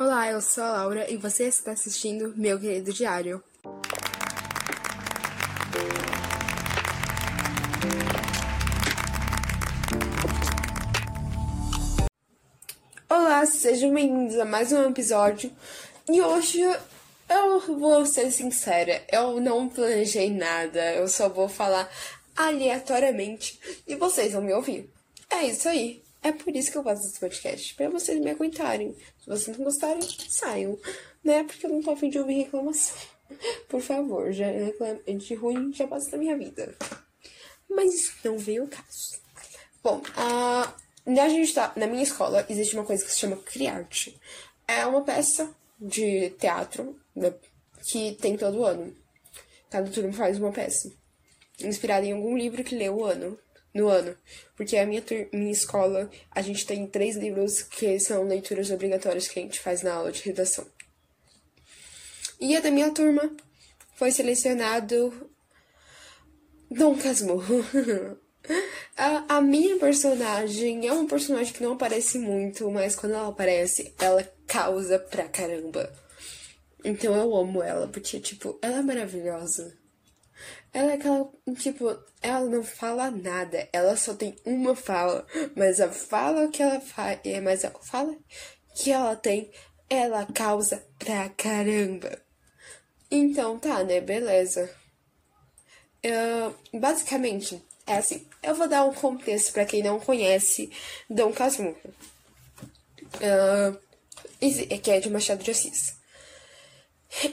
Olá, 0.00 0.30
eu 0.30 0.40
sou 0.40 0.64
a 0.64 0.72
Laura 0.72 1.10
e 1.10 1.18
você 1.18 1.44
está 1.44 1.72
assistindo 1.72 2.32
Meu 2.34 2.58
Querido 2.58 2.90
Diário. 2.90 3.44
Olá, 13.10 13.44
sejam 13.44 13.92
bem-vindos 13.92 14.38
a 14.38 14.46
mais 14.46 14.72
um 14.72 14.88
episódio. 14.88 15.52
E 16.10 16.22
hoje 16.22 16.62
eu 16.62 17.60
vou 17.78 18.06
ser 18.06 18.32
sincera, 18.32 19.04
eu 19.12 19.38
não 19.38 19.68
planejei 19.68 20.30
nada, 20.30 20.94
eu 20.94 21.08
só 21.08 21.28
vou 21.28 21.46
falar 21.46 21.86
aleatoriamente 22.34 23.60
e 23.86 23.96
vocês 23.96 24.32
vão 24.32 24.40
me 24.40 24.54
ouvir. 24.54 24.90
É 25.28 25.44
isso 25.44 25.68
aí. 25.68 26.02
É 26.22 26.32
por 26.32 26.54
isso 26.54 26.70
que 26.70 26.78
eu 26.78 26.84
faço 26.84 27.06
esse 27.06 27.18
podcast, 27.18 27.74
para 27.74 27.88
vocês 27.88 28.20
me 28.20 28.30
aguentarem. 28.30 28.94
Se 29.18 29.26
vocês 29.26 29.56
não 29.56 29.64
gostarem, 29.64 30.02
saiam. 30.28 30.78
Né? 31.24 31.44
Porque 31.44 31.66
eu 31.66 31.70
não 31.70 31.82
tô 31.82 31.90
afim 31.92 32.10
de 32.10 32.18
ouvir 32.18 32.42
reclamação. 32.42 32.96
Por 33.68 33.80
favor, 33.80 34.32
já 34.32 34.46
reclame 34.46 35.00
de 35.16 35.34
ruim 35.34 35.72
já 35.72 35.86
passa 35.86 36.10
da 36.10 36.18
minha 36.18 36.36
vida. 36.36 36.76
Mas 37.68 37.94
isso 37.94 38.14
não 38.24 38.36
veio 38.36 38.64
o 38.64 38.68
caso. 38.68 39.20
Bom, 39.82 40.02
a, 40.16 40.74
a 41.06 41.28
gente 41.28 41.54
tá, 41.54 41.72
na 41.76 41.86
minha 41.86 42.02
escola 42.02 42.44
existe 42.48 42.74
uma 42.74 42.84
coisa 42.84 43.04
que 43.04 43.10
se 43.10 43.18
chama 43.18 43.36
Criarte. 43.36 44.20
É 44.66 44.84
uma 44.84 45.02
peça 45.02 45.54
de 45.80 46.30
teatro 46.30 47.00
né, 47.14 47.32
que 47.86 48.12
tem 48.20 48.36
todo 48.36 48.64
ano. 48.64 48.94
Cada 49.70 49.88
turno 49.88 50.12
faz 50.12 50.38
uma 50.38 50.52
peça. 50.52 50.92
Inspirada 51.60 52.04
em 52.04 52.12
algum 52.12 52.36
livro 52.36 52.64
que 52.64 52.74
leu 52.74 52.96
o 52.96 53.04
ano 53.04 53.38
no 53.74 53.88
ano. 53.88 54.16
Porque 54.56 54.76
a 54.76 54.86
minha, 54.86 55.02
minha 55.32 55.52
escola, 55.52 56.10
a 56.30 56.42
gente 56.42 56.66
tem 56.66 56.86
três 56.86 57.16
livros 57.16 57.62
que 57.62 57.98
são 58.00 58.24
leituras 58.24 58.70
obrigatórias 58.70 59.28
que 59.28 59.38
a 59.38 59.42
gente 59.42 59.60
faz 59.60 59.82
na 59.82 59.94
aula 59.94 60.12
de 60.12 60.22
redação. 60.22 60.66
E 62.40 62.56
a 62.56 62.60
da 62.60 62.70
minha 62.70 62.90
turma 62.90 63.30
foi 63.94 64.10
selecionado 64.10 65.30
Dom 66.70 66.96
Casmurro. 66.96 67.64
a, 68.96 69.36
a 69.36 69.40
minha 69.40 69.76
personagem 69.78 70.86
é 70.86 70.92
um 70.92 71.06
personagem 71.06 71.52
que 71.52 71.62
não 71.62 71.72
aparece 71.72 72.18
muito, 72.18 72.70
mas 72.70 72.96
quando 72.96 73.12
ela 73.12 73.28
aparece, 73.28 73.94
ela 73.98 74.26
causa 74.46 74.98
pra 74.98 75.28
caramba. 75.28 75.92
Então 76.82 77.14
eu 77.14 77.36
amo 77.36 77.62
ela, 77.62 77.86
porque, 77.88 78.18
tipo, 78.18 78.58
ela 78.62 78.78
é 78.78 78.82
maravilhosa. 78.82 79.76
Ela 80.72 80.92
é 80.92 80.94
aquela, 80.94 81.28
tipo, 81.56 81.98
ela 82.22 82.46
não 82.46 82.62
fala 82.62 83.10
nada, 83.10 83.68
ela 83.72 83.96
só 83.96 84.14
tem 84.14 84.36
uma 84.44 84.76
fala, 84.76 85.26
mas 85.56 85.80
a 85.80 85.90
fala 85.90 86.48
que 86.48 86.62
ela 86.62 86.80
faz, 86.80 87.18
é, 87.24 87.40
mas 87.40 87.64
a 87.64 87.70
fala 87.70 88.16
que 88.74 88.92
ela 88.92 89.16
tem, 89.16 89.50
ela 89.88 90.24
causa 90.26 90.84
pra 90.98 91.28
caramba. 91.30 92.20
Então 93.10 93.58
tá, 93.58 93.82
né, 93.82 94.00
beleza. 94.00 94.70
Uh, 96.04 96.78
basicamente, 96.78 97.62
é 97.86 97.98
assim, 97.98 98.26
eu 98.42 98.54
vou 98.54 98.68
dar 98.68 98.84
um 98.84 98.94
contexto 98.94 99.52
para 99.52 99.66
quem 99.66 99.82
não 99.82 99.98
conhece 99.98 100.70
Dom 101.08 101.32
Casmurro. 101.32 101.76
Uh, 103.16 103.76
que 104.82 104.90
é 104.90 105.00
de 105.00 105.10
Machado 105.10 105.42
de 105.42 105.50
Assis. 105.50 105.99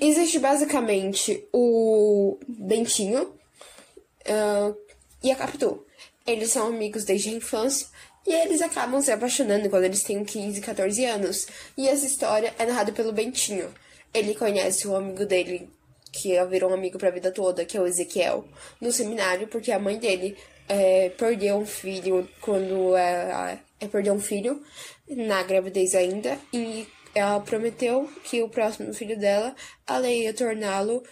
Existe 0.02 0.40
basicamente 0.40 1.48
o 1.54 2.38
Bentinho 2.48 3.24
uh, 3.24 4.76
e 5.24 5.32
a 5.32 5.36
Capitu. 5.36 5.86
Eles 6.26 6.52
são 6.52 6.68
amigos 6.68 7.06
desde 7.06 7.30
a 7.30 7.34
infância 7.34 7.88
e 8.26 8.34
eles 8.34 8.62
acabam 8.62 9.02
se 9.02 9.12
apaixonando 9.12 9.70
quando 9.70 9.86
eles 9.86 10.04
têm 10.04 10.24
15, 10.24 10.60
14 10.60 11.06
anos. 11.06 11.48
E 11.78 11.88
essa 11.88 12.06
história 12.06 12.54
é 12.60 12.66
narrada 12.66 12.92
pelo 12.92 13.14
Bentinho. 13.14 13.74
Ele 14.14 14.36
conhece 14.36 14.88
o 14.88 14.96
amigo 14.96 15.26
dele, 15.26 15.70
que 16.12 16.44
virou 16.46 16.72
um 16.72 16.74
amigo 16.74 16.98
pra 16.98 17.10
vida 17.10 17.32
toda, 17.32 17.64
que 17.64 17.78
é 17.78 17.82
o 17.82 17.88
Ezequiel, 17.88 18.46
no 18.82 18.92
seminário, 18.92 19.48
porque 19.48 19.72
a 19.72 19.80
mãe 19.80 19.98
dele 19.98 20.36
é, 20.68 21.10
perdeu 21.10 21.56
um 21.56 21.66
filho 21.66 22.28
quando 22.42 22.96
é, 22.98 23.60
é, 23.80 23.88
perdeu 23.88 24.14
um 24.14 24.20
filho 24.20 24.62
na 25.08 25.44
gravidez 25.44 25.96
ainda 25.96 26.38
e 26.52 26.86
ela 27.18 27.40
prometeu 27.40 28.10
que 28.24 28.42
o 28.42 28.50
próximo 28.50 28.94
filho 28.94 29.18
dela, 29.18 29.56
ela 29.88 30.10
ia 30.10 30.34
torná-lo 30.34 31.04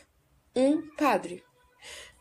um 0.56 0.82
padre. 0.96 1.44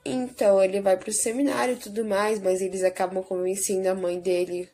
Então 0.05 0.63
ele 0.63 0.81
vai 0.81 0.97
pro 0.97 1.13
seminário 1.13 1.75
e 1.75 1.79
tudo 1.79 2.05
mais, 2.05 2.41
mas 2.41 2.61
eles 2.61 2.83
acabam 2.83 3.23
convencendo 3.23 3.89
a 3.89 3.95
mãe 3.95 4.21
dele, 4.21 4.69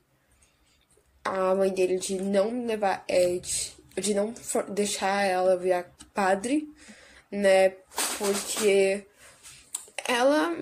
a 1.25 1.55
mãe 1.55 1.71
dele 1.73 1.99
de 1.99 2.21
não 2.21 2.67
levar, 2.67 3.05
é, 3.07 3.39
de, 3.39 3.73
de 4.01 4.15
não 4.15 4.35
deixar 4.69 5.25
ela 5.25 5.57
virar 5.57 5.91
padre, 6.13 6.69
né? 7.31 7.71
Porque 8.19 9.07
ela, 10.09 10.57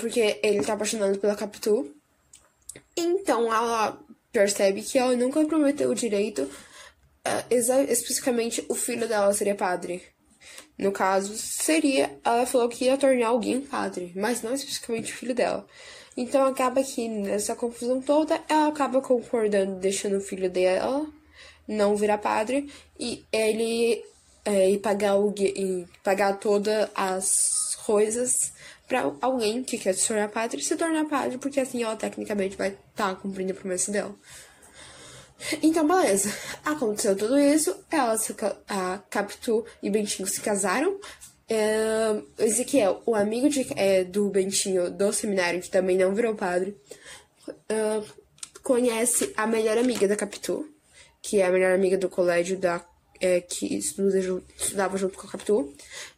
porque 0.00 0.40
ele 0.42 0.64
tá 0.64 0.72
apaixonado 0.72 1.18
pela 1.18 1.36
Capitu. 1.36 1.94
Então 2.96 3.52
ela 3.52 3.98
percebe 4.32 4.82
que 4.82 4.98
ela 4.98 5.14
nunca 5.14 5.44
prometeu 5.44 5.94
direito 5.94 6.42
é, 6.42 6.48
especificamente 7.50 8.64
o 8.68 8.74
filho 8.74 9.08
dela 9.08 9.32
seria 9.32 9.54
padre. 9.54 10.02
No 10.78 10.92
caso, 10.92 11.34
seria. 11.36 12.18
Ela 12.24 12.46
falou 12.46 12.68
que 12.68 12.86
ia 12.86 12.96
tornar 12.96 13.28
alguém 13.28 13.60
padre, 13.60 14.12
mas 14.16 14.42
não 14.42 14.54
especificamente 14.54 15.12
o 15.12 15.16
filho 15.16 15.34
dela. 15.34 15.66
Então 16.16 16.44
acaba 16.46 16.82
que 16.82 17.08
nessa 17.08 17.54
confusão 17.54 18.00
toda, 18.00 18.40
ela 18.48 18.68
acaba 18.68 19.00
concordando, 19.00 19.76
deixando 19.76 20.16
o 20.16 20.20
filho 20.20 20.50
dela 20.50 21.06
não 21.68 21.94
virar 21.94 22.18
padre 22.18 22.68
e 22.98 23.24
ele 23.32 24.02
é, 24.44 24.70
e 24.70 24.78
pagar, 24.78 25.16
o, 25.16 25.32
e 25.38 25.86
pagar 26.02 26.38
todas 26.38 26.90
as 26.94 27.76
coisas 27.86 28.52
para 28.88 29.12
alguém 29.20 29.62
que 29.62 29.78
quer 29.78 29.94
se 29.94 30.08
tornar 30.08 30.28
padre 30.28 30.62
se 30.62 30.76
tornar 30.76 31.04
padre, 31.06 31.38
porque 31.38 31.60
assim 31.60 31.82
ela 31.82 31.94
tecnicamente 31.94 32.56
vai 32.56 32.68
estar 32.68 33.10
tá 33.10 33.14
cumprindo 33.14 33.52
a 33.52 33.54
promessa 33.54 33.92
dela. 33.92 34.14
Então, 35.62 35.86
beleza. 35.86 36.32
Aconteceu 36.64 37.16
tudo 37.16 37.38
isso. 37.38 37.74
Ela, 37.90 38.16
a 38.68 38.98
Capitu 39.10 39.64
e 39.82 39.90
Bentinho 39.90 40.28
se 40.28 40.40
casaram. 40.40 40.98
É, 41.48 42.22
Ezequiel, 42.38 43.02
o 43.04 43.14
amigo 43.14 43.48
de, 43.48 43.66
é, 43.74 44.04
do 44.04 44.28
Bentinho 44.28 44.90
do 44.90 45.12
seminário, 45.12 45.60
que 45.60 45.68
também 45.68 45.98
não 45.98 46.14
virou 46.14 46.34
padre, 46.34 46.76
conhece 48.62 49.32
a 49.36 49.46
melhor 49.46 49.76
amiga 49.76 50.06
da 50.06 50.14
Capitu, 50.14 50.68
que 51.20 51.40
é 51.40 51.46
a 51.46 51.50
melhor 51.50 51.74
amiga 51.74 51.98
do 51.98 52.08
colégio 52.08 52.56
da, 52.56 52.84
é, 53.20 53.40
que 53.40 53.76
estuda, 53.76 54.18
estudava 54.56 54.96
junto 54.96 55.18
com 55.18 55.26
a 55.26 55.30
Capitu. 55.30 55.74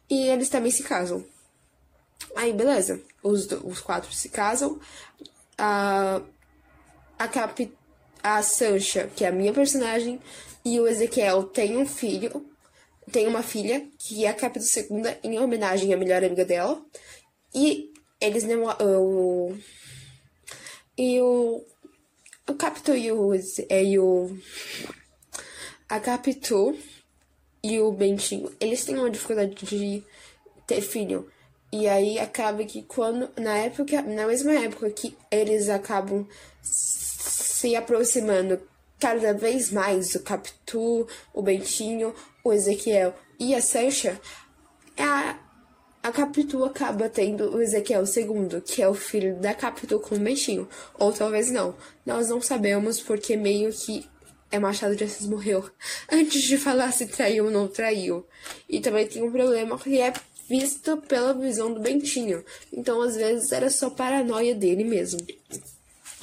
E 0.09 0.27
eles 0.27 0.49
também 0.49 0.71
se 0.71 0.83
casam. 0.83 1.25
Aí, 2.35 2.53
beleza. 2.53 3.01
Os, 3.21 3.47
os 3.63 3.79
quatro 3.79 4.13
se 4.13 4.29
casam. 4.29 4.79
A, 5.57 6.21
a 7.17 7.27
Capitu 7.27 7.82
a 8.23 8.41
Sancha, 8.41 9.09
que 9.13 9.25
é 9.25 9.27
a 9.27 9.31
minha 9.31 9.53
personagem, 9.53 10.19
e 10.63 10.79
o 10.79 10.87
Ezequiel 10.87 11.43
tem 11.43 11.75
um 11.75 11.85
filho, 11.85 12.45
tem 13.11 13.27
uma 13.27 13.43
filha, 13.43 13.85
que 13.99 14.23
é 14.25 14.29
a 14.29 14.33
capítulo 14.33 14.65
segunda, 14.65 15.19
em 15.21 15.37
homenagem 15.37 15.93
à 15.93 15.97
melhor 15.97 16.23
amiga 16.23 16.45
dela. 16.45 16.81
E 17.53 17.91
eles 18.21 18.45
não. 18.45 18.63
O, 18.79 19.57
e 20.97 21.19
o. 21.21 21.65
O 22.49 22.53
Capitu 22.55 22.95
e 22.95 23.11
o. 23.11 23.33
E 23.35 23.99
o 23.99 24.37
a 25.89 25.99
Capitu 25.99 26.75
e 27.61 27.79
o 27.79 27.91
Bentinho, 27.91 28.51
eles 28.59 28.83
têm 28.83 28.97
uma 28.97 29.09
dificuldade 29.09 29.53
de 29.53 30.03
ter 30.65 30.81
filho. 30.81 31.29
E 31.71 31.87
aí 31.87 32.17
acaba 32.17 32.63
que 32.63 32.83
quando. 32.83 33.29
Na 33.39 33.57
época. 33.57 34.01
Na 34.01 34.25
mesma 34.27 34.53
época 34.53 34.89
que 34.89 35.15
eles 35.29 35.69
acabam 35.69 36.27
se 37.63 37.77
aproximando 37.77 38.59
cada 38.99 39.33
vez 39.33 39.71
mais 39.71 40.11
do 40.11 40.19
Capitu, 40.19 41.07
o 41.33 41.41
Bentinho, 41.41 42.13
o 42.43 42.51
Ezequiel 42.51 43.15
e 43.39 43.55
a 43.55 43.61
Sancha, 43.61 44.19
a, 44.97 45.39
a 46.03 46.11
Capitu 46.11 46.65
acaba 46.65 47.07
tendo 47.07 47.55
o 47.55 47.61
Ezequiel 47.61 48.03
II, 48.03 48.59
que 48.59 48.81
é 48.81 48.89
o 48.89 48.93
filho 48.93 49.39
da 49.39 49.53
Capitu 49.53 49.97
com 49.97 50.15
o 50.15 50.19
Bentinho. 50.19 50.67
Ou 50.99 51.13
talvez 51.13 51.49
não. 51.51 51.73
Nós 52.05 52.27
não 52.27 52.41
sabemos 52.41 52.99
porque 52.99 53.37
meio 53.37 53.71
que 53.71 54.05
é 54.51 54.59
Machado 54.59 54.97
de 54.97 55.05
Assis 55.05 55.25
morreu 55.25 55.63
antes 56.11 56.41
de 56.41 56.57
falar 56.57 56.91
se 56.91 57.05
traiu 57.05 57.45
ou 57.45 57.51
não 57.51 57.69
traiu. 57.69 58.27
E 58.67 58.81
também 58.81 59.07
tem 59.07 59.23
um 59.23 59.31
problema 59.31 59.79
que 59.79 60.01
é 60.01 60.11
visto 60.49 60.97
pela 60.97 61.33
visão 61.33 61.73
do 61.73 61.79
Bentinho. 61.79 62.43
Então, 62.73 63.01
às 63.01 63.15
vezes, 63.15 63.53
era 63.53 63.69
só 63.69 63.89
paranoia 63.89 64.53
dele 64.53 64.83
mesmo. 64.83 65.25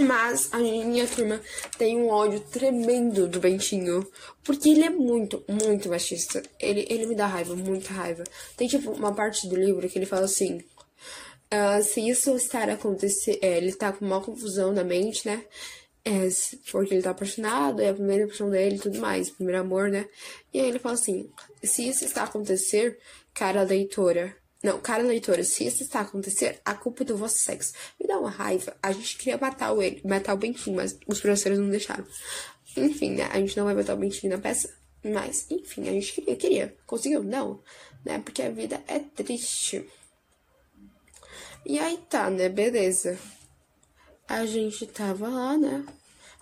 Mas 0.00 0.48
a 0.52 0.58
minha 0.58 1.06
turma 1.06 1.40
tem 1.76 1.96
um 1.96 2.08
ódio 2.08 2.40
tremendo 2.40 3.28
do 3.28 3.40
Bentinho. 3.40 4.06
Porque 4.42 4.70
ele 4.70 4.84
é 4.84 4.90
muito, 4.90 5.44
muito 5.48 5.88
machista. 5.88 6.42
Ele, 6.58 6.86
ele 6.88 7.06
me 7.06 7.14
dá 7.14 7.26
raiva, 7.26 7.54
muita 7.54 7.92
raiva. 7.92 8.24
Tem, 8.56 8.66
tipo, 8.66 8.90
uma 8.92 9.14
parte 9.14 9.48
do 9.48 9.56
livro 9.56 9.88
que 9.88 9.98
ele 9.98 10.06
fala 10.06 10.24
assim. 10.24 10.58
Uh, 11.52 11.82
se 11.82 12.08
isso 12.08 12.34
estar 12.36 12.68
acontecendo. 12.68 13.38
É, 13.42 13.56
ele 13.58 13.72
tá 13.72 13.92
com 13.92 14.04
uma 14.04 14.20
confusão 14.20 14.72
na 14.72 14.84
mente, 14.84 15.26
né? 15.26 15.44
é, 16.04 16.28
porque 16.70 16.94
ele 16.94 17.02
tá 17.02 17.10
apaixonado, 17.10 17.80
é 17.80 17.90
a 17.90 17.94
primeira 17.94 18.26
paixão 18.26 18.50
dele 18.50 18.76
e 18.76 18.78
tudo 18.78 18.98
mais, 18.98 19.30
primeiro 19.30 19.60
amor, 19.60 19.88
né? 19.88 20.08
E 20.52 20.60
aí 20.60 20.68
ele 20.68 20.78
fala 20.78 20.94
assim: 20.94 21.30
se 21.62 21.88
isso 21.88 22.04
está 22.04 22.22
a 22.22 22.24
acontecer, 22.24 22.98
cara 23.34 23.62
leitora. 23.62 24.34
Não, 24.62 24.78
cara 24.80 25.02
leitora, 25.02 25.42
se 25.42 25.66
isso 25.66 25.82
está 25.82 26.00
a 26.00 26.02
acontecer, 26.02 26.60
a 26.64 26.74
culpa 26.74 27.02
é 27.02 27.06
do 27.06 27.16
vosso 27.16 27.38
sexo. 27.38 27.72
Me 27.98 28.06
dá 28.06 28.18
uma 28.18 28.30
raiva. 28.30 28.76
A 28.82 28.92
gente 28.92 29.16
queria 29.16 29.38
matar 29.38 29.72
o 29.72 29.82
ele, 29.82 30.02
matar 30.04 30.34
o 30.34 30.36
Bentinho, 30.36 30.76
mas 30.76 30.98
os 31.06 31.20
professores 31.20 31.58
não 31.58 31.70
deixaram. 31.70 32.04
Enfim, 32.76 33.12
né? 33.12 33.28
A 33.32 33.38
gente 33.38 33.56
não 33.56 33.64
vai 33.64 33.74
matar 33.74 33.94
o 33.94 33.98
Bentinho 33.98 34.32
na 34.34 34.38
peça. 34.38 34.72
Mas, 35.02 35.46
enfim, 35.50 35.88
a 35.88 35.92
gente 35.92 36.12
queria, 36.12 36.36
queria. 36.36 36.76
Conseguiu? 36.86 37.22
Não. 37.22 37.62
Né? 38.04 38.18
Porque 38.18 38.42
a 38.42 38.50
vida 38.50 38.82
é 38.86 38.98
triste. 38.98 39.88
E 41.64 41.78
aí 41.78 41.98
tá, 42.08 42.28
né? 42.28 42.48
Beleza 42.48 43.18
a 44.30 44.46
gente 44.46 44.86
tava 44.86 45.28
lá, 45.28 45.58
né? 45.58 45.84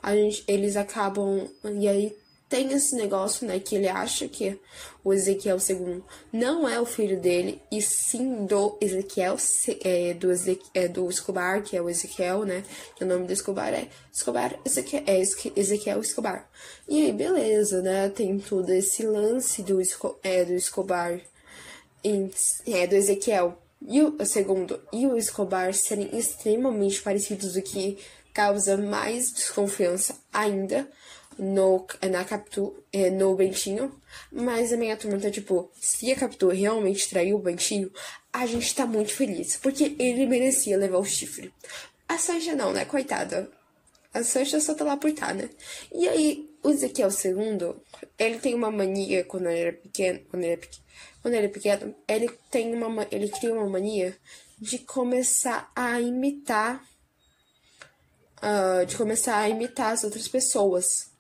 A 0.03 0.15
gente, 0.15 0.44
eles 0.47 0.76
acabam. 0.76 1.49
E 1.65 1.88
aí 1.88 2.15
tem 2.48 2.72
esse 2.72 2.94
negócio, 2.96 3.46
né? 3.46 3.58
Que 3.60 3.76
ele 3.76 3.88
acha 3.88 4.26
que 4.26 4.58
o 5.04 5.12
Ezequiel 5.12 5.58
II 5.58 6.02
não 6.32 6.68
é 6.68 6.80
o 6.80 6.86
filho 6.86 7.20
dele, 7.20 7.60
e 7.70 7.82
sim 7.82 8.46
do 8.46 8.76
Ezequiel, 8.80 9.36
é, 9.84 10.14
do, 10.14 10.30
Ezequiel, 10.30 10.70
é, 10.74 10.88
do 10.88 11.08
Escobar, 11.08 11.62
que 11.62 11.76
é 11.76 11.82
o 11.82 11.90
Ezequiel, 11.90 12.44
né? 12.44 12.64
O 13.00 13.04
nome 13.04 13.26
do 13.26 13.32
Escobar 13.32 13.72
é 13.74 13.88
Escobar, 14.12 14.58
Ezequiel, 14.64 15.02
é 15.06 15.20
Ezequiel 15.20 16.00
Escobar. 16.00 16.48
E 16.88 17.04
aí, 17.04 17.12
beleza, 17.12 17.82
né? 17.82 18.08
Tem 18.08 18.38
todo 18.38 18.70
esse 18.70 19.06
lance 19.06 19.62
do, 19.62 19.78
é, 20.22 20.44
do 20.44 20.54
Escobar, 20.54 21.20
é, 22.66 22.86
do 22.86 22.94
Ezequiel 22.94 23.58
e 23.86 24.02
o 24.02 24.24
segundo 24.24 24.80
e 24.92 25.06
o 25.06 25.16
Escobar 25.16 25.72
serem 25.74 26.16
extremamente 26.16 27.00
parecidos, 27.00 27.54
o 27.54 27.62
que 27.62 27.98
causa 28.32 28.76
mais 28.76 29.32
desconfiança 29.32 30.16
ainda 30.32 30.88
no, 31.38 31.87
na 32.11 32.25
Capitu, 32.25 32.75
é, 32.93 33.11
no 33.11 33.35
Bentinho. 33.35 33.94
Mas 34.32 34.73
a 34.73 34.76
minha 34.76 34.96
turma 34.96 35.19
tá 35.19 35.31
tipo, 35.31 35.70
se 35.81 36.11
a 36.12 36.17
Capitu 36.17 36.49
realmente 36.49 37.08
traiu 37.08 37.37
o 37.37 37.43
Bentinho, 37.43 37.90
a 38.32 38.46
gente 38.46 38.75
tá 38.75 38.87
muito 38.87 39.12
feliz, 39.12 39.56
porque 39.56 39.96
ele 39.99 40.26
merecia 40.26 40.76
levar 40.76 40.99
o 40.99 41.05
chifre. 41.05 41.52
A 42.08 42.19
Sancha 42.19 42.55
não, 42.55 42.73
né? 42.73 42.85
Coitada. 42.85 43.50
A 44.12 44.23
Sancha 44.23 44.61
só 44.61 44.75
tá 44.75 44.85
lá 44.85 44.96
por 44.96 45.12
tá, 45.12 45.32
né? 45.35 45.49
E 45.93 46.08
aí, 46.08 46.49
o 46.62 46.70
Ezequiel 46.70 47.08
II, 47.11 47.75
ele 48.19 48.38
tem 48.38 48.55
uma 48.55 48.70
mania 48.70 49.25
quando 49.25 49.49
ele 49.49 49.61
era 49.61 49.73
pequeno, 49.73 50.20
quando 50.31 50.43
ele 50.43 50.52
era 50.52 50.61
pequeno, 50.61 50.84
quando 51.23 51.34
ele 51.34 51.46
é 51.46 51.49
pequeno, 51.49 51.94
ele 52.08 52.31
tem 52.50 52.75
uma 52.75 53.06
ele 53.11 53.29
cria 53.29 53.52
uma 53.52 53.69
mania 53.69 54.17
de 54.58 54.79
começar 54.79 55.70
a 55.75 56.00
imitar 56.00 56.82
uh, 58.43 58.87
de 58.87 58.96
começar 58.96 59.38
a 59.38 59.49
imitar 59.49 59.93
as 59.93 60.05
outras 60.05 60.29
pessoas. 60.29 61.11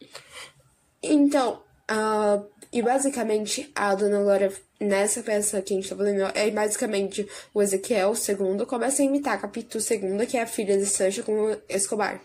Então, 1.02 1.62
uh, 1.90 2.44
e 2.72 2.82
basicamente 2.82 3.70
a 3.74 3.94
Dona 3.94 4.22
Glória 4.22 4.52
nessa 4.80 5.22
peça 5.22 5.60
que 5.62 5.72
a 5.72 5.76
gente 5.76 5.88
tá 5.88 5.96
fazendo 5.96 6.30
é 6.34 6.50
basicamente 6.50 7.26
o 7.52 7.62
Ezequiel 7.62 8.12
II 8.12 8.66
começa 8.66 9.02
a 9.02 9.04
imitar 9.04 9.34
a 9.34 9.38
Capitu 9.38 9.78
II, 9.78 10.26
que 10.26 10.36
é 10.36 10.42
a 10.42 10.46
filha 10.46 10.76
de 10.76 10.86
Sancho 10.86 11.22
com 11.22 11.56
Escobar. 11.68 12.20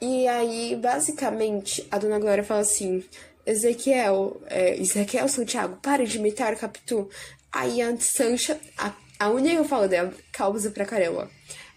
E 0.00 0.26
aí, 0.26 0.76
basicamente, 0.76 1.86
a 1.90 1.96
Dona 1.96 2.18
Glória 2.18 2.42
fala 2.42 2.60
assim: 2.60 3.04
Ezequiel, 3.46 4.40
é, 4.46 4.76
Ezequiel 4.76 5.28
Santiago, 5.28 5.78
para 5.80 6.04
de 6.04 6.18
imitar 6.18 6.52
o 6.52 6.56
Capitu. 6.56 7.08
Aí 7.52 7.80
a 7.80 7.96
Sancha, 7.98 8.58
a, 8.76 8.92
a 9.18 9.28
única 9.28 9.62
fala 9.64 9.86
dela, 9.86 10.12
causa 10.32 10.70
pra 10.70 10.84
caramba. 10.84 11.30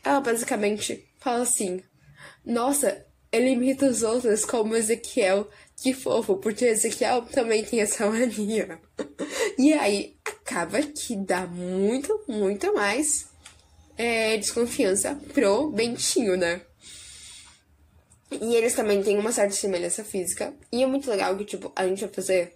Ela 0.04 0.20
basicamente 0.22 1.08
fala 1.20 1.44
assim: 1.44 1.84
Nossa, 2.46 3.06
ele 3.32 3.50
imita 3.50 3.88
os 3.88 4.04
outros 4.04 4.46
como 4.46 4.76
Ezequiel, 4.76 5.50
que 5.78 5.94
fofo, 5.94 6.38
porque 6.38 6.66
Ezequiel 6.66 7.24
também 7.24 7.64
tem 7.64 7.82
essa 7.82 8.06
mania. 8.10 8.80
e 9.58 9.74
aí 9.74 10.16
acaba 10.24 10.82
que 10.82 11.16
dá 11.16 11.46
muito, 11.48 12.24
muito 12.28 12.74
mais 12.74 13.28
é, 13.98 14.38
desconfiança 14.38 15.20
pro 15.34 15.72
Bentinho, 15.72 16.38
né? 16.38 16.62
E 18.32 18.56
eles 18.56 18.74
também 18.74 19.02
têm 19.02 19.18
uma 19.18 19.32
certa 19.32 19.54
semelhança 19.54 20.04
física. 20.04 20.54
E 20.72 20.84
é 20.84 20.88
muito 20.88 21.10
legal 21.10 21.36
que, 21.38 21.46
tipo, 21.46 21.72
a 21.76 21.88
gente 21.88 22.02
vai 22.02 22.10
fazer. 22.10 22.54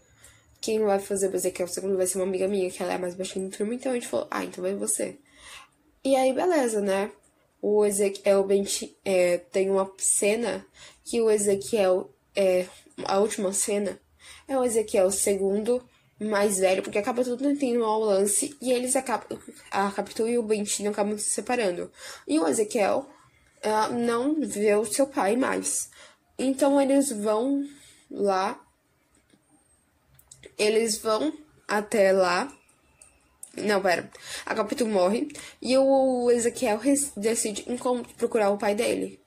Quem 0.61 0.79
vai 0.79 0.99
fazer 0.99 1.27
o 1.27 1.63
o 1.63 1.67
segundo 1.67 1.95
vai 1.95 2.05
ser 2.05 2.17
uma 2.17 2.27
amiga 2.27 2.47
minha, 2.47 2.69
que 2.69 2.83
ela 2.83 2.93
é 2.93 2.97
mais 2.97 3.15
baixinha 3.15 3.45
no 3.45 3.51
turma, 3.51 3.73
então 3.73 3.93
a 3.93 3.95
gente 3.95 4.07
falou, 4.07 4.27
ah, 4.29 4.43
então 4.43 4.61
vai 4.61 4.75
você. 4.75 5.17
E 6.03 6.15
aí, 6.17 6.33
beleza, 6.33 6.81
né? 6.81 7.09
O 7.61 7.85
Ezequiel 7.85 8.47
é, 9.03 9.37
tem 9.37 9.69
uma 9.69 9.91
cena 9.97 10.65
que 11.03 11.21
o 11.21 11.29
Ezequiel 11.29 12.09
é. 12.35 12.65
A 13.05 13.19
última 13.19 13.53
cena 13.53 13.99
é 14.47 14.57
o 14.57 14.63
Ezequiel 14.63 15.11
segundo 15.11 15.83
mais 16.19 16.59
velho, 16.59 16.83
porque 16.83 16.97
acaba 16.97 17.23
tudo 17.23 17.55
tendo 17.57 17.83
um 17.83 17.99
lance 17.99 18.55
e 18.61 18.71
eles 18.71 18.95
acabam. 18.95 19.39
A 19.71 19.89
Capitu 19.91 20.27
e 20.27 20.37
o 20.37 20.43
Bentinho 20.43 20.91
acabam 20.91 21.17
se 21.17 21.29
separando. 21.29 21.91
E 22.27 22.39
o 22.39 22.47
Ezequiel 22.47 23.09
uh, 23.63 23.93
não 23.93 24.35
vê 24.41 24.75
o 24.75 24.85
seu 24.85 25.07
pai 25.07 25.35
mais. 25.35 25.89
Então 26.37 26.79
eles 26.79 27.11
vão 27.11 27.63
lá, 28.09 28.59
eles 30.57 30.97
vão 30.97 31.33
até 31.67 32.11
lá. 32.11 32.51
Não, 33.57 33.81
pera. 33.81 34.09
A 34.45 34.55
Capitu 34.55 34.85
morre 34.85 35.27
e 35.61 35.77
o 35.77 36.29
Ezequiel 36.31 36.79
decide 37.17 37.65
procurar 38.17 38.51
o 38.51 38.57
pai 38.57 38.75
dele. 38.75 39.19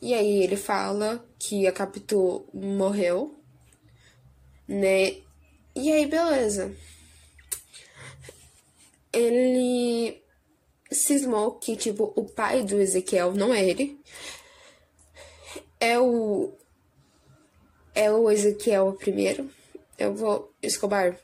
E 0.00 0.14
aí 0.14 0.42
ele 0.42 0.56
fala 0.56 1.24
que 1.38 1.66
a 1.66 1.72
Capitu 1.72 2.46
morreu, 2.52 3.34
né? 4.68 5.16
E 5.74 5.92
aí, 5.92 6.06
beleza. 6.06 6.74
Ele 9.12 10.22
cismou 10.90 11.52
que, 11.52 11.76
tipo, 11.76 12.12
o 12.14 12.24
pai 12.24 12.62
do 12.62 12.80
Ezequiel 12.80 13.32
não 13.34 13.52
é 13.52 13.64
ele. 13.64 13.98
É 15.80 15.98
o. 15.98 16.52
É 17.94 18.10
o 18.10 18.30
Ezequiel 18.30 18.92
primeiro. 18.98 19.50
Eu 19.98 20.14
vou. 20.14 20.52
Escobar. 20.62 21.18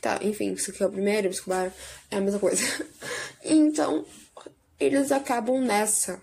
Tá, 0.00 0.18
enfim, 0.22 0.52
Ezequiel 0.52 0.90
primeiro, 0.90 1.28
Escobar 1.28 1.72
é 2.10 2.16
a 2.16 2.20
mesma 2.20 2.38
coisa. 2.38 2.62
então, 3.44 4.04
eles 4.78 5.10
acabam 5.10 5.60
nessa. 5.60 6.20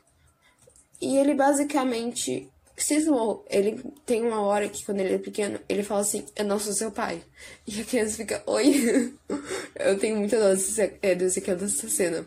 E 1.02 1.18
ele 1.18 1.34
basicamente 1.34 2.50
cismou. 2.78 3.46
Ele 3.50 3.84
tem 4.06 4.22
uma 4.22 4.42
hora 4.42 4.70
que, 4.70 4.86
quando 4.86 5.00
ele 5.00 5.16
é 5.16 5.18
pequeno, 5.18 5.60
ele 5.68 5.84
fala 5.84 6.02
assim: 6.02 6.26
Eu 6.36 6.46
não 6.46 6.60
sou 6.60 6.74
seu 6.74 6.92
pai. 6.92 7.24
E 7.68 7.82
a 7.82 7.86
criança 7.86 8.18
fica: 8.18 8.44
Oi. 8.46 9.14
Eu 9.76 9.98
tenho 10.00 10.18
muita 10.18 10.38
dor 10.38 10.56
do 10.56 11.24
Ezequiel 11.24 11.58
dessa 11.58 11.90
cena. 11.90 12.26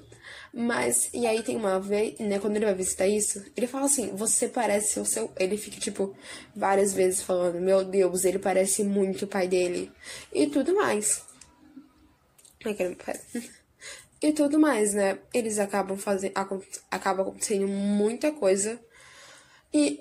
Mas, 0.59 1.11
e 1.13 1.27
aí 1.27 1.43
tem 1.43 1.55
uma 1.55 1.79
vez, 1.79 2.19
né, 2.19 2.39
quando 2.39 2.57
ele 2.57 2.65
vai 2.65 2.75
visitar 2.75 3.07
isso, 3.07 3.45
ele 3.55 3.67
fala 3.67 3.85
assim, 3.85 4.17
você 4.17 4.49
parece 4.49 4.99
o 4.99 5.05
seu. 5.05 5.31
Ele 5.39 5.57
fica, 5.59 5.79
tipo, 5.79 6.17
várias 6.55 6.95
vezes 6.95 7.23
falando, 7.23 7.61
meu 7.61 7.85
Deus, 7.85 8.25
ele 8.25 8.39
parece 8.39 8.83
muito 8.83 9.27
o 9.27 9.29
pai 9.29 9.47
dele. 9.47 9.93
E 10.33 10.47
tudo 10.47 10.75
mais. 10.75 11.23
E 14.23 14.33
tudo 14.33 14.59
mais, 14.59 14.95
né? 14.95 15.19
Eles 15.33 15.59
acabam 15.59 15.97
fazendo. 15.97 16.33
Acaba 16.91 17.23
acontecendo 17.23 17.69
muita 17.69 18.33
coisa. 18.33 18.81
E 19.73 20.01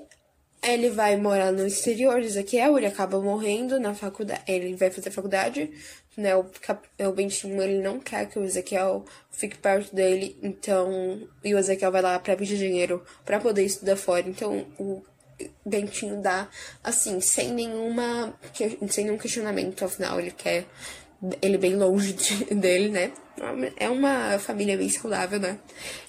ele 0.63 0.89
vai 0.89 1.15
morar 1.15 1.51
no 1.51 1.65
exterior 1.67 2.19
Ezequiel, 2.19 2.77
ele 2.77 2.87
acaba 2.87 3.19
morrendo 3.21 3.79
na 3.79 3.93
faculdade. 3.93 4.41
Ele 4.47 4.75
vai 4.75 4.89
fazer 4.89 5.11
faculdade, 5.11 5.69
né? 6.17 6.35
O, 6.35 6.45
o 6.99 7.11
Bentinho, 7.11 7.61
ele 7.61 7.81
não 7.81 7.99
quer 7.99 8.27
que 8.27 8.39
o 8.39 8.43
Ezequiel 8.43 9.05
fique 9.31 9.57
perto 9.57 9.93
dele, 9.93 10.37
então. 10.41 11.27
E 11.43 11.53
o 11.53 11.59
Ezequiel 11.59 11.91
vai 11.91 12.01
lá 12.01 12.17
pra 12.19 12.35
pedir 12.35 12.57
dinheiro 12.57 13.03
para 13.23 13.39
poder 13.39 13.63
estudar 13.63 13.95
fora. 13.95 14.27
Então 14.27 14.65
o 14.79 15.03
Bentinho 15.65 16.21
dá, 16.21 16.49
assim, 16.83 17.19
sem 17.21 17.51
nenhuma. 17.51 18.33
sem 18.89 19.05
nenhum 19.05 19.17
questionamento, 19.17 19.85
afinal, 19.85 20.19
ele 20.19 20.31
quer. 20.31 20.65
Ele 21.41 21.57
bem 21.57 21.75
longe 21.75 22.13
de, 22.13 22.45
dele, 22.55 22.89
né? 22.89 23.11
É 23.77 23.89
uma 23.89 24.39
família 24.39 24.77
bem 24.77 24.89
saudável, 24.89 25.39
né? 25.39 25.59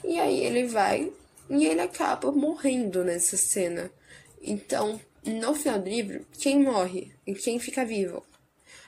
E 0.05 0.19
aí 0.19 0.45
ele 0.45 0.67
vai 0.67 1.13
e 1.51 1.67
ele 1.67 1.81
acaba 1.81 2.31
morrendo 2.33 3.05
nessa 3.05 3.37
cena. 3.37 3.91
Então, 4.43 5.01
no 5.25 5.55
final 5.55 5.79
do 5.79 5.89
livro, 5.89 6.25
quem 6.39 6.63
morre 6.63 7.13
e 7.27 7.35
quem 7.35 7.59
fica 7.59 7.85
vivo? 7.85 8.25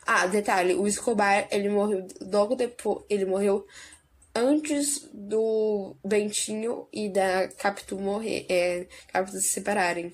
Ah, 0.06 0.26
detalhe, 0.26 0.74
o 0.74 0.86
Escobar, 0.86 1.48
ele 1.50 1.68
morreu 1.68 2.06
logo 2.20 2.54
depois, 2.54 3.04
ele 3.10 3.24
morreu 3.24 3.66
antes 4.34 5.08
do 5.12 5.96
Bentinho 6.04 6.88
e 6.92 7.08
da 7.08 7.48
Capitu 7.48 7.98
morrer, 7.98 8.46
é, 8.48 8.86
Capitu 9.12 9.38
se 9.40 9.50
separarem. 9.50 10.12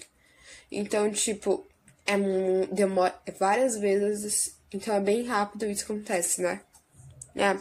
Então, 0.70 1.10
tipo, 1.10 1.66
é 2.06 2.16
demora 2.72 3.14
várias 3.38 3.78
vezes, 3.78 4.58
então 4.74 4.94
é 4.94 5.00
bem 5.00 5.24
rápido 5.24 5.66
isso 5.66 5.84
acontece, 5.84 6.42
né? 6.42 6.60
É. 7.36 7.56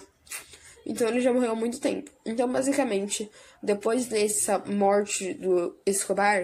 Então 0.86 1.08
ele 1.08 1.22
já 1.22 1.32
morreu 1.32 1.52
há 1.52 1.56
muito 1.56 1.80
tempo. 1.80 2.12
Então, 2.26 2.52
basicamente, 2.52 3.30
depois 3.62 4.08
dessa 4.08 4.58
morte 4.60 5.34
do 5.36 5.78
Escobar, 5.86 6.44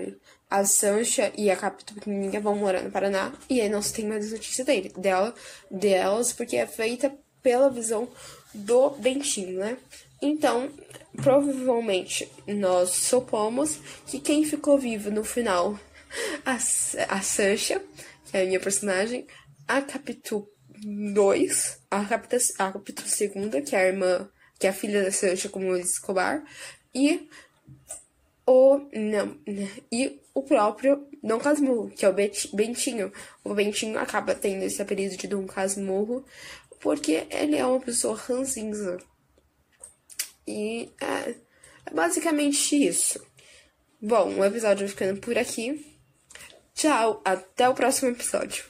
a 0.49 0.63
Sancha 0.65 1.31
e 1.35 1.51
a 1.51 1.71
Pequenininha 1.71 2.39
vão 2.39 2.55
morar 2.55 2.81
no 2.81 2.91
Paraná. 2.91 3.33
E 3.49 3.59
aí 3.59 3.67
não 3.67 3.81
se 3.81 3.93
tem 3.93 4.07
mais 4.07 4.31
notícia 4.31 4.63
dele, 4.63 4.93
dela, 4.97 5.33
delas, 5.69 6.31
porque 6.31 6.55
é 6.55 6.65
feita 6.65 7.13
pela 7.41 7.69
visão 7.69 8.07
do 8.53 8.91
Bentinho, 8.91 9.59
né? 9.59 9.77
Então, 10.21 10.69
provavelmente, 11.15 12.31
nós 12.47 12.89
supomos 12.89 13.79
que 14.05 14.19
quem 14.19 14.43
ficou 14.43 14.77
vivo 14.77 15.09
no 15.09 15.23
final, 15.23 15.79
a, 16.45 16.53
a 16.53 17.21
Sancha, 17.21 17.81
que 18.25 18.38
é 18.38 18.43
a 18.43 18.45
minha 18.45 18.59
personagem, 18.59 19.25
a 19.67 19.81
Capitu 19.81 20.47
2, 20.83 21.81
a 21.91 22.05
Capitu, 22.05 22.38
a 22.57 22.71
Capitu 22.71 23.03
2, 23.03 23.69
que 23.69 23.75
é 23.75 23.79
a 23.79 23.88
irmã, 23.88 24.29
que 24.57 24.67
é 24.67 24.69
a 24.69 24.74
filha 24.74 25.03
da 25.03 25.12
Sancha 25.12 25.50
como 25.50 25.75
Escobar, 25.75 26.43
e 26.93 27.27
o 28.45 28.79
não, 28.93 29.38
e 29.91 30.19
o 30.33 30.43
próprio 30.43 31.07
Dom 31.21 31.39
Casmurro, 31.39 31.89
que 31.89 32.05
é 32.05 32.09
o 32.09 32.13
Bentinho. 32.13 33.12
O 33.43 33.53
Bentinho 33.53 34.00
acaba 34.00 34.33
tendo 34.33 34.63
esse 34.63 34.81
apelido 34.81 35.15
de 35.15 35.27
Dom 35.27 35.45
Casmurro 35.45 36.25
porque 36.79 37.27
ele 37.29 37.57
é 37.57 37.65
uma 37.65 37.79
pessoa 37.79 38.15
ranzinza. 38.15 38.98
E 40.48 40.89
é, 41.00 41.36
é 41.86 41.93
basicamente 41.93 42.75
isso. 42.75 43.24
Bom, 44.01 44.36
o 44.36 44.45
episódio 44.45 44.88
vai 44.88 44.88
ficando 44.88 45.19
por 45.19 45.38
aqui. 45.38 45.86
Tchau, 46.74 47.21
até 47.25 47.67
o 47.67 47.74
próximo 47.74 48.09
episódio. 48.09 48.68